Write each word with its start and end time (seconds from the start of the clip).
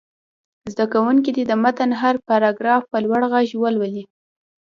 زده 0.71 0.85
کوونکي 0.93 1.29
دې 1.35 1.43
د 1.47 1.53
متن 1.63 1.89
هر 2.01 2.15
پراګراف 2.27 2.83
په 2.91 2.97
لوړ 3.05 3.21
غږ 3.33 3.47
ووايي. 3.55 4.03